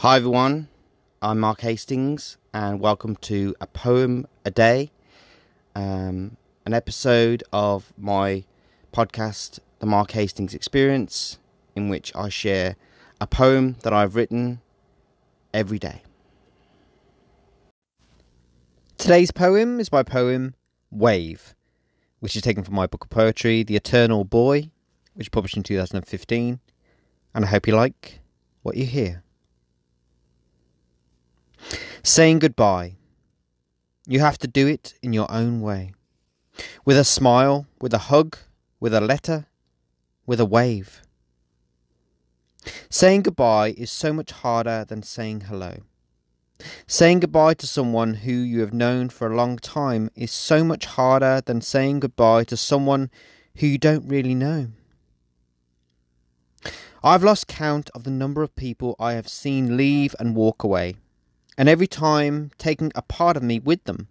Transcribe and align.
Hi 0.00 0.16
everyone, 0.16 0.68
I'm 1.22 1.40
Mark 1.40 1.62
Hastings, 1.62 2.36
and 2.52 2.80
welcome 2.80 3.16
to 3.16 3.54
A 3.62 3.66
Poem 3.66 4.26
a 4.44 4.50
Day, 4.50 4.90
um, 5.74 6.36
an 6.66 6.74
episode 6.74 7.42
of 7.50 7.94
my 7.96 8.44
podcast, 8.92 9.58
The 9.78 9.86
Mark 9.86 10.10
Hastings 10.10 10.52
Experience, 10.52 11.38
in 11.74 11.88
which 11.88 12.14
I 12.14 12.28
share 12.28 12.76
a 13.22 13.26
poem 13.26 13.76
that 13.84 13.94
I've 13.94 14.16
written 14.16 14.60
every 15.54 15.78
day. 15.78 16.02
Today's 18.98 19.30
poem 19.30 19.80
is 19.80 19.90
my 19.90 20.02
poem 20.02 20.54
Wave, 20.90 21.54
which 22.20 22.36
is 22.36 22.42
taken 22.42 22.62
from 22.64 22.74
my 22.74 22.86
book 22.86 23.04
of 23.04 23.10
poetry, 23.10 23.62
The 23.62 23.76
Eternal 23.76 24.24
Boy, 24.24 24.68
which 25.14 25.30
published 25.30 25.56
in 25.56 25.62
2015, 25.62 26.60
and 27.34 27.44
I 27.46 27.48
hope 27.48 27.66
you 27.66 27.74
like 27.74 28.20
what 28.62 28.76
you 28.76 28.84
hear. 28.84 29.22
Saying 32.06 32.38
goodbye. 32.38 32.94
You 34.06 34.20
have 34.20 34.38
to 34.38 34.46
do 34.46 34.68
it 34.68 34.94
in 35.02 35.12
your 35.12 35.28
own 35.28 35.60
way. 35.60 35.92
With 36.84 36.96
a 36.96 37.02
smile, 37.02 37.66
with 37.80 37.92
a 37.92 38.06
hug, 38.06 38.38
with 38.78 38.94
a 38.94 39.00
letter, 39.00 39.46
with 40.24 40.38
a 40.38 40.44
wave. 40.44 41.02
Saying 42.88 43.22
goodbye 43.22 43.74
is 43.76 43.90
so 43.90 44.12
much 44.12 44.30
harder 44.30 44.84
than 44.86 45.02
saying 45.02 45.40
hello. 45.40 45.78
Saying 46.86 47.18
goodbye 47.18 47.54
to 47.54 47.66
someone 47.66 48.14
who 48.14 48.30
you 48.30 48.60
have 48.60 48.72
known 48.72 49.08
for 49.08 49.26
a 49.26 49.34
long 49.34 49.58
time 49.58 50.08
is 50.14 50.30
so 50.30 50.62
much 50.62 50.86
harder 50.86 51.42
than 51.44 51.60
saying 51.60 51.98
goodbye 51.98 52.44
to 52.44 52.56
someone 52.56 53.10
who 53.56 53.66
you 53.66 53.78
don't 53.78 54.06
really 54.06 54.36
know. 54.36 54.68
I've 57.02 57.24
lost 57.24 57.48
count 57.48 57.90
of 57.96 58.04
the 58.04 58.12
number 58.12 58.44
of 58.44 58.54
people 58.54 58.94
I 59.00 59.14
have 59.14 59.26
seen 59.26 59.76
leave 59.76 60.14
and 60.20 60.36
walk 60.36 60.62
away, 60.62 60.98
and 61.58 61.68
every 61.68 61.86
time 61.86 62.50
taking 62.58 62.92
a 62.94 63.02
part 63.02 63.36
of 63.36 63.42
me 63.42 63.58
with 63.58 63.84
them. 63.84 64.08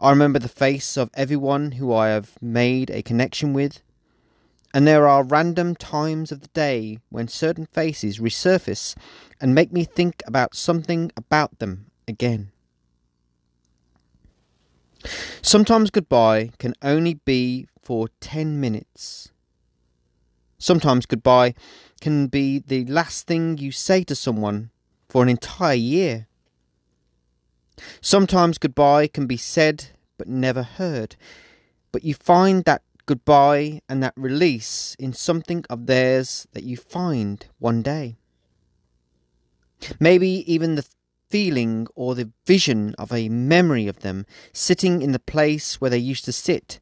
I 0.00 0.10
remember 0.10 0.38
the 0.38 0.48
face 0.48 0.96
of 0.96 1.10
everyone 1.14 1.72
who 1.72 1.92
I 1.94 2.08
have 2.08 2.32
made 2.42 2.90
a 2.90 3.02
connection 3.02 3.52
with, 3.52 3.80
and 4.74 4.86
there 4.86 5.06
are 5.06 5.22
random 5.22 5.76
times 5.76 6.32
of 6.32 6.40
the 6.40 6.48
day 6.48 6.98
when 7.08 7.28
certain 7.28 7.66
faces 7.66 8.18
resurface 8.18 8.96
and 9.40 9.54
make 9.54 9.72
me 9.72 9.84
think 9.84 10.22
about 10.26 10.54
something 10.56 11.12
about 11.16 11.58
them 11.60 11.86
again. 12.08 12.50
Sometimes 15.42 15.90
goodbye 15.90 16.50
can 16.58 16.74
only 16.82 17.14
be 17.14 17.68
for 17.82 18.08
10 18.20 18.58
minutes. 18.58 19.30
Sometimes 20.58 21.06
goodbye 21.06 21.54
can 22.00 22.26
be 22.26 22.58
the 22.58 22.84
last 22.86 23.26
thing 23.26 23.58
you 23.58 23.70
say 23.70 24.02
to 24.04 24.14
someone 24.14 24.70
for 25.14 25.22
an 25.22 25.28
entire 25.28 25.76
year. 25.76 26.26
Sometimes 28.00 28.58
goodbye 28.58 29.06
can 29.06 29.28
be 29.28 29.36
said 29.36 29.90
but 30.18 30.26
never 30.26 30.64
heard, 30.64 31.14
but 31.92 32.02
you 32.02 32.14
find 32.14 32.64
that 32.64 32.82
goodbye 33.06 33.80
and 33.88 34.02
that 34.02 34.12
release 34.16 34.96
in 34.98 35.12
something 35.12 35.64
of 35.70 35.86
theirs 35.86 36.48
that 36.52 36.64
you 36.64 36.76
find 36.76 37.46
one 37.60 37.80
day. 37.80 38.16
Maybe 40.00 40.42
even 40.52 40.74
the 40.74 40.86
feeling 41.30 41.86
or 41.94 42.16
the 42.16 42.32
vision 42.44 42.96
of 42.98 43.12
a 43.12 43.28
memory 43.28 43.86
of 43.86 44.00
them 44.00 44.26
sitting 44.52 45.00
in 45.00 45.12
the 45.12 45.20
place 45.20 45.80
where 45.80 45.90
they 45.90 45.98
used 45.98 46.24
to 46.24 46.32
sit. 46.32 46.80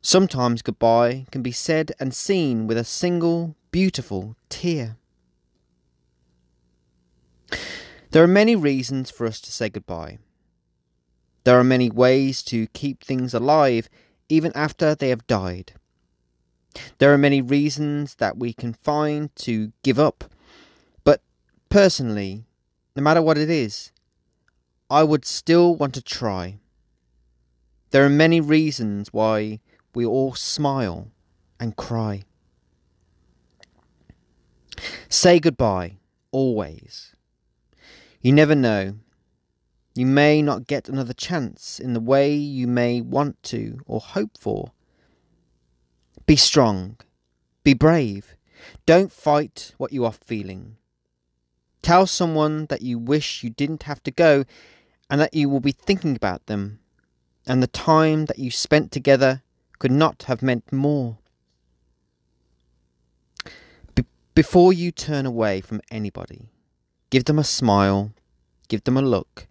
Sometimes 0.00 0.62
goodbye 0.62 1.26
can 1.32 1.42
be 1.42 1.50
said 1.50 1.90
and 1.98 2.14
seen 2.14 2.68
with 2.68 2.78
a 2.78 2.84
single 2.84 3.56
beautiful 3.72 4.36
tear. 4.48 4.96
There 8.16 8.24
are 8.24 8.42
many 8.42 8.56
reasons 8.56 9.10
for 9.10 9.26
us 9.26 9.42
to 9.42 9.52
say 9.52 9.68
goodbye. 9.68 10.16
There 11.44 11.60
are 11.60 11.62
many 11.62 11.90
ways 11.90 12.42
to 12.44 12.66
keep 12.68 13.04
things 13.04 13.34
alive 13.34 13.90
even 14.30 14.52
after 14.54 14.94
they 14.94 15.10
have 15.10 15.26
died. 15.26 15.74
There 16.96 17.12
are 17.12 17.18
many 17.18 17.42
reasons 17.42 18.14
that 18.14 18.38
we 18.38 18.54
can 18.54 18.72
find 18.72 19.36
to 19.36 19.70
give 19.82 19.98
up, 19.98 20.24
but 21.04 21.20
personally, 21.68 22.46
no 22.96 23.02
matter 23.02 23.20
what 23.20 23.36
it 23.36 23.50
is, 23.50 23.92
I 24.88 25.02
would 25.02 25.26
still 25.26 25.76
want 25.76 25.92
to 25.92 26.00
try. 26.00 26.58
There 27.90 28.06
are 28.06 28.08
many 28.08 28.40
reasons 28.40 29.12
why 29.12 29.60
we 29.94 30.06
all 30.06 30.34
smile 30.34 31.08
and 31.60 31.76
cry. 31.76 32.22
Say 35.10 35.38
goodbye, 35.38 35.98
always. 36.32 37.12
You 38.26 38.32
never 38.32 38.56
know 38.56 38.96
you 39.94 40.04
may 40.04 40.42
not 40.42 40.66
get 40.66 40.88
another 40.88 41.12
chance 41.12 41.78
in 41.78 41.92
the 41.92 42.00
way 42.00 42.34
you 42.34 42.66
may 42.66 43.00
want 43.00 43.40
to 43.44 43.78
or 43.86 44.00
hope 44.00 44.36
for. 44.36 44.72
Be 46.26 46.34
strong. 46.34 46.96
Be 47.62 47.72
brave. 47.72 48.34
Don't 48.84 49.12
fight 49.12 49.74
what 49.76 49.92
you 49.92 50.04
are 50.04 50.12
feeling. 50.12 50.76
Tell 51.82 52.04
someone 52.08 52.66
that 52.66 52.82
you 52.82 52.98
wish 52.98 53.44
you 53.44 53.50
didn't 53.50 53.84
have 53.84 54.02
to 54.02 54.10
go 54.10 54.44
and 55.08 55.20
that 55.20 55.32
you 55.32 55.48
will 55.48 55.60
be 55.60 55.70
thinking 55.70 56.16
about 56.16 56.46
them, 56.46 56.80
and 57.46 57.62
the 57.62 57.68
time 57.68 58.24
that 58.24 58.40
you 58.40 58.50
spent 58.50 58.90
together 58.90 59.44
could 59.78 59.92
not 59.92 60.24
have 60.24 60.42
meant 60.42 60.72
more. 60.72 61.18
Be- 63.94 64.02
before 64.34 64.72
you 64.72 64.90
turn 64.90 65.26
away 65.26 65.60
from 65.60 65.80
anybody, 65.92 66.48
give 67.10 67.24
them 67.24 67.38
a 67.38 67.44
smile, 67.44 68.12
give 68.68 68.84
them 68.84 68.96
a 68.96 69.02
look, 69.02 69.46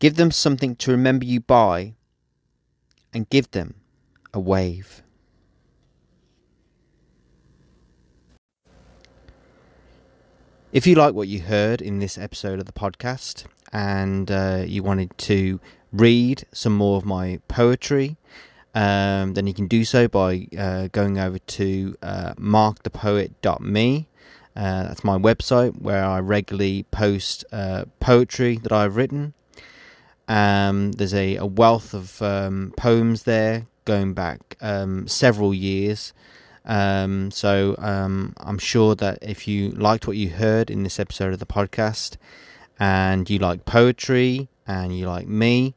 Give 0.00 0.16
them 0.16 0.30
something 0.30 0.76
to 0.76 0.90
remember 0.90 1.26
you 1.26 1.40
by, 1.40 1.92
and 3.12 3.28
give 3.28 3.50
them 3.50 3.74
a 4.32 4.40
wave. 4.40 5.02
If 10.72 10.86
you 10.86 10.94
like 10.94 11.12
what 11.12 11.28
you 11.28 11.42
heard 11.42 11.82
in 11.82 11.98
this 11.98 12.16
episode 12.16 12.60
of 12.60 12.64
the 12.64 12.72
podcast 12.72 13.44
and 13.74 14.30
uh, 14.30 14.64
you 14.66 14.82
wanted 14.82 15.18
to 15.18 15.60
read 15.92 16.44
some 16.50 16.74
more 16.74 16.96
of 16.96 17.04
my 17.04 17.40
poetry, 17.48 18.16
um, 18.74 19.34
then 19.34 19.46
you 19.46 19.52
can 19.52 19.66
do 19.66 19.84
so 19.84 20.08
by 20.08 20.46
uh, 20.56 20.88
going 20.92 21.18
over 21.18 21.38
to 21.38 21.94
uh, 22.00 22.32
markthepoet.me. 22.36 24.08
Uh, 24.56 24.84
that's 24.84 25.04
my 25.04 25.16
website 25.16 25.80
where 25.80 26.04
I 26.04 26.18
regularly 26.20 26.84
post 26.90 27.44
uh, 27.52 27.84
poetry 28.00 28.56
that 28.58 28.72
I've 28.72 28.96
written 28.96 29.34
um, 30.30 30.92
there's 30.92 31.12
a, 31.12 31.36
a, 31.36 31.46
wealth 31.46 31.92
of 31.92 32.22
um, 32.22 32.72
poems 32.76 33.24
there 33.24 33.66
going 33.84 34.14
back 34.14 34.56
um, 34.60 35.08
several 35.08 35.52
years. 35.52 36.12
Um, 36.64 37.32
so 37.32 37.74
um, 37.78 38.34
I'm 38.36 38.58
sure 38.58 38.94
that 38.94 39.18
if 39.22 39.48
you 39.48 39.72
liked 39.72 40.06
what 40.06 40.16
you 40.16 40.30
heard 40.30 40.70
in 40.70 40.84
this 40.84 41.00
episode 41.00 41.32
of 41.32 41.40
the 41.40 41.46
podcast 41.46 42.16
and 42.78 43.28
you 43.28 43.40
like 43.40 43.64
poetry 43.64 44.48
and 44.68 44.96
you 44.96 45.08
like 45.08 45.26
me, 45.26 45.74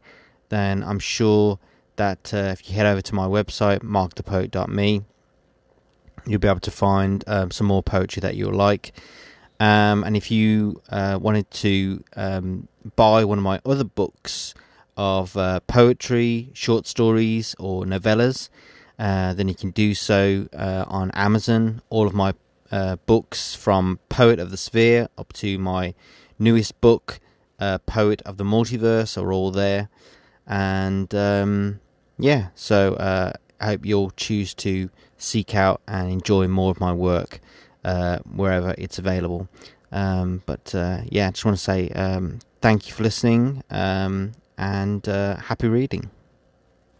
then 0.49 0.83
I'm 0.83 0.99
sure 0.99 1.57
that 1.95 2.31
uh, 2.31 2.53
if 2.53 2.69
you 2.69 2.75
head 2.75 2.85
over 2.85 3.01
to 3.01 3.15
my 3.15 3.25
website, 3.25 3.79
markthepoet.me, 3.79 5.03
you'll 6.25 6.39
be 6.39 6.47
able 6.47 6.59
to 6.61 6.71
find 6.71 7.23
um, 7.27 7.51
some 7.51 7.67
more 7.67 7.83
poetry 7.83 8.21
that 8.21 8.35
you'll 8.35 8.53
like. 8.53 8.93
Um, 9.59 10.03
and 10.03 10.17
if 10.17 10.31
you 10.31 10.81
uh, 10.89 11.17
wanted 11.21 11.49
to 11.51 12.03
um, 12.15 12.67
buy 12.95 13.23
one 13.23 13.37
of 13.37 13.43
my 13.43 13.61
other 13.65 13.83
books 13.83 14.53
of 14.97 15.35
uh, 15.37 15.59
poetry, 15.61 16.49
short 16.53 16.85
stories, 16.87 17.55
or 17.59 17.85
novellas, 17.85 18.49
uh, 18.99 19.33
then 19.33 19.47
you 19.47 19.55
can 19.55 19.71
do 19.71 19.93
so 19.93 20.47
uh, 20.53 20.85
on 20.87 21.11
Amazon. 21.11 21.81
All 21.89 22.07
of 22.07 22.13
my 22.13 22.33
uh, 22.71 22.97
books, 23.05 23.55
from 23.55 23.99
Poet 24.09 24.39
of 24.39 24.51
the 24.51 24.57
Sphere 24.57 25.07
up 25.17 25.33
to 25.33 25.57
my 25.57 25.93
newest 26.39 26.79
book, 26.81 27.19
uh, 27.59 27.77
Poet 27.79 28.21
of 28.23 28.37
the 28.37 28.43
Multiverse, 28.43 29.21
are 29.21 29.31
all 29.31 29.51
there. 29.51 29.89
And 30.45 31.13
um, 31.15 31.79
yeah, 32.17 32.49
so 32.55 32.95
I 33.63 33.67
hope 33.67 33.85
you'll 33.85 34.11
choose 34.11 34.53
to 34.55 34.89
seek 35.17 35.55
out 35.55 35.79
and 35.87 36.11
enjoy 36.11 36.49
more 36.49 36.69
of 36.69 36.81
my 36.81 36.91
work 36.91 37.39
uh, 37.85 38.19
wherever 38.19 38.75
it's 38.77 38.99
available. 38.99 39.47
Um, 39.89 40.43
but 40.45 40.75
uh, 40.75 41.03
yeah, 41.05 41.29
I 41.29 41.31
just 41.31 41.45
want 41.45 41.57
to 41.57 41.63
say 41.63 41.87
um, 41.91 42.39
thank 42.59 42.89
you 42.89 42.93
for 42.93 43.03
listening 43.03 43.63
um, 43.69 44.33
and 44.57 45.07
uh, 45.07 45.37
happy 45.37 45.69
reading. 45.69 46.09